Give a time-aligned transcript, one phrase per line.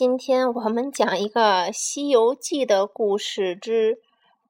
[0.00, 4.00] 今天我们讲一个《西游记》的故事之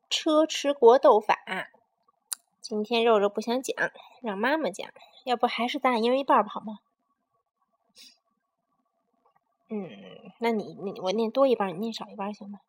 [0.08, 1.36] 车迟国斗法。
[2.60, 3.90] 今天肉肉不想讲，
[4.22, 4.88] 让妈妈讲。
[5.24, 6.78] 要不还是咱俩一人一半吧，好吗？
[9.70, 9.90] 嗯，
[10.38, 12.60] 那你你我念多一半，你念少一半，行吗？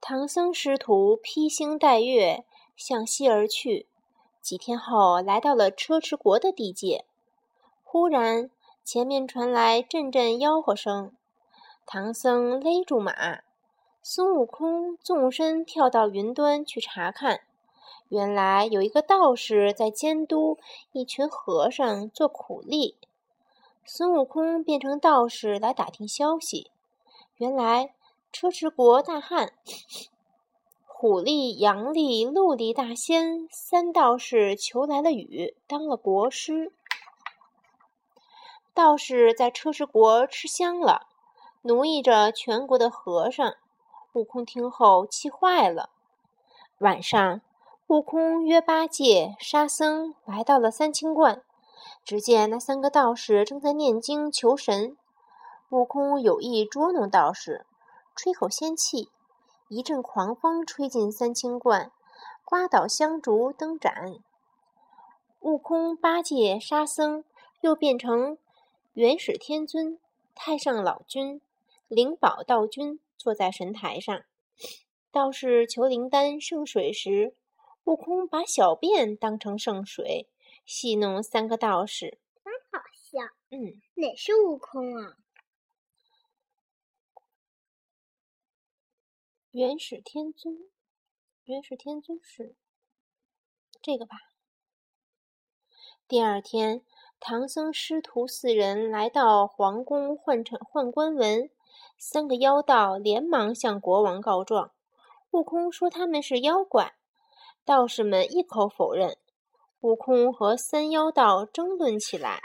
[0.00, 2.44] 唐僧师徒披星戴月
[2.76, 3.88] 向西而去，
[4.40, 7.04] 几天后来到了车迟国的地界，
[7.82, 8.50] 忽然。
[8.84, 11.12] 前面传来阵阵吆喝声，
[11.86, 13.42] 唐僧勒住马，
[14.02, 17.42] 孙悟空纵身跳到云端去查看。
[18.08, 20.58] 原来有一个道士在监督
[20.90, 22.96] 一群和尚做苦力，
[23.84, 26.72] 孙悟空变成道士来打听消息。
[27.36, 27.94] 原来
[28.32, 29.52] 车迟国大旱，
[30.86, 36.72] 虎力、羊力、陆力大仙三道士求来了雨，当了国师。
[38.72, 41.06] 道士在车迟国吃香了，
[41.62, 43.54] 奴役着全国的和尚。
[44.12, 45.90] 悟空听后气坏了。
[46.78, 47.40] 晚上，
[47.88, 51.42] 悟空约八戒、沙僧来到了三清观，
[52.04, 54.96] 只见那三个道士正在念经求神。
[55.70, 57.66] 悟空有意捉弄道士，
[58.14, 59.10] 吹口仙气，
[59.68, 61.92] 一阵狂风吹进三清观，
[62.44, 64.14] 刮倒香烛灯盏。
[65.40, 67.24] 悟空、八戒、沙僧
[67.60, 68.38] 又变成。
[68.94, 70.00] 元始天尊、
[70.34, 71.40] 太上老君、
[71.86, 74.24] 灵宝道君坐在神台上。
[75.12, 77.36] 道士求灵丹圣水时，
[77.84, 80.26] 悟空把小便当成圣水，
[80.66, 82.18] 戏弄三个道士。
[82.44, 83.20] 真好笑。
[83.50, 85.16] 嗯，哪是悟空啊？
[89.52, 90.68] 元始天尊，
[91.44, 92.56] 元始天尊是
[93.80, 94.16] 这个吧？
[96.08, 96.84] 第二天。
[97.22, 101.50] 唐僧师徒四人来到皇宫换成换官文，
[101.98, 104.72] 三个妖道连忙向国王告状。
[105.32, 106.94] 悟空说他们是妖怪，
[107.62, 109.18] 道士们一口否认。
[109.80, 112.40] 悟空和三妖道争论起来。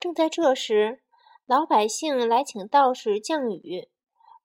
[0.00, 1.02] 正在这时，
[1.44, 3.90] 老百姓来请道士降雨，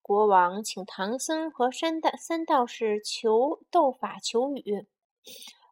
[0.02, 4.86] 国王请唐僧和三大三道士求斗法求雨。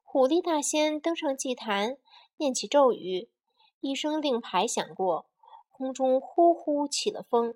[0.05, 1.97] 虎力大仙登上祭坛。
[2.39, 3.29] 念起咒语，
[3.81, 5.25] 一声令牌响过，
[5.69, 7.53] 空中呼呼起了风。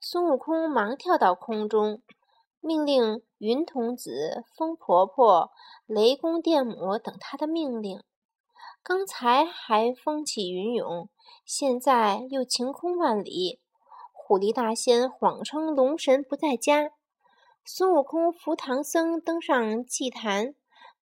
[0.00, 2.00] 孙悟空忙跳到空中，
[2.60, 5.50] 命令云童子、风婆婆、
[5.84, 8.04] 雷公电母等他的命令。
[8.84, 11.10] 刚才还风起云涌，
[11.44, 13.60] 现在又晴空万里。
[14.12, 16.92] 虎力大仙谎称龙神不在家，
[17.64, 20.54] 孙悟空扶唐僧登上祭坛。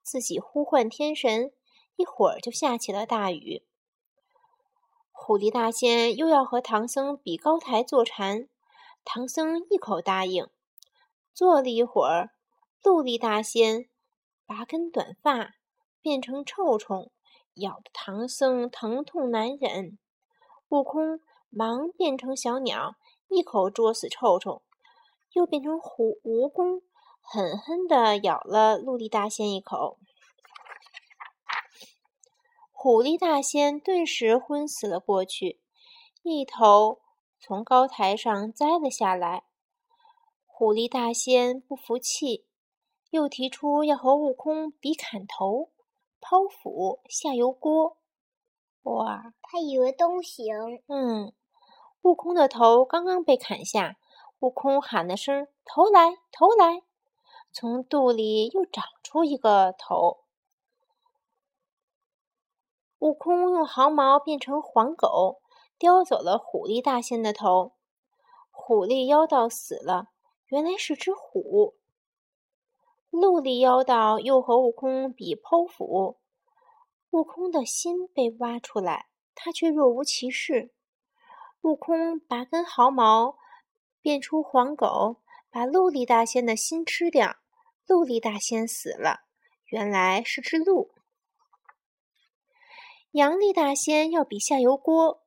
[0.06, 1.50] 自己呼唤天神，
[1.96, 3.66] 一会儿就下起了大雨。
[5.10, 8.48] 虎力大仙又要和唐僧比高台坐禅，
[9.04, 10.48] 唐僧一口答应。
[11.34, 12.30] 坐了一会儿，
[12.84, 13.88] 陆力大仙
[14.46, 15.56] 拔根短发
[16.00, 17.10] 变成臭虫，
[17.54, 19.98] 咬得唐僧疼痛难忍。
[20.68, 22.94] 悟空忙变成小鸟，
[23.26, 24.62] 一口捉死臭虫，
[25.32, 26.82] 又变成虎蜈蚣。
[27.28, 29.98] 狠狠地咬了陆地大仙一口，
[32.70, 35.60] 虎力大仙顿时昏死了过去，
[36.22, 37.00] 一头
[37.40, 39.42] 从高台上栽了下来。
[40.46, 42.46] 虎力大仙不服气，
[43.10, 45.70] 又提出要和悟空比砍头、
[46.20, 47.96] 剖腹、下油锅。
[48.82, 50.54] 哇，他以为都行。
[50.86, 51.34] 嗯，
[52.02, 53.96] 悟空的头刚刚被砍下，
[54.38, 56.82] 悟空喊了声：“头来，头来！”
[57.58, 60.24] 从肚里又长出一个头，
[62.98, 65.40] 悟空用毫毛变成黄狗，
[65.78, 67.72] 叼走了虎力大仙的头。
[68.50, 70.10] 虎力妖道死了，
[70.48, 71.78] 原来是只虎。
[73.08, 76.18] 陆力妖道又和悟空比剖腹，
[77.08, 80.74] 悟空的心被挖出来，他却若无其事。
[81.62, 83.38] 悟空拔根毫毛，
[84.02, 87.36] 变出黄狗，把陆力大仙的心吃掉。
[87.86, 89.20] 鹿力大仙死了，
[89.66, 90.90] 原来是只鹿。
[93.12, 95.22] 阳力大仙要比下油锅，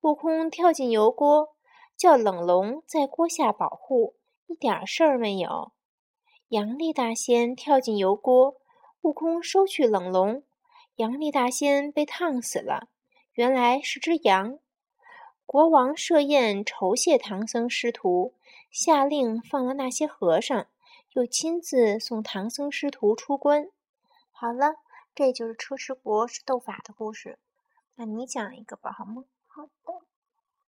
[0.00, 1.54] 悟空跳进油锅，
[1.96, 4.16] 叫冷龙在锅下保护，
[4.48, 5.72] 一点事儿没有。
[6.48, 8.56] 阳力大仙跳进油锅，
[9.02, 10.42] 悟空收去冷龙，
[10.96, 12.88] 阳力大仙被烫死了，
[13.34, 14.58] 原来是只羊。
[15.46, 18.34] 国王设宴酬谢唐僧师徒，
[18.70, 20.66] 下令放了那些和尚。
[21.12, 23.68] 又亲自送唐僧师徒出关。
[24.30, 24.76] 好了，
[25.14, 27.38] 这就是车迟国斗法的故事。
[27.96, 29.24] 那你讲一个吧，好吗？
[29.46, 29.99] 好的。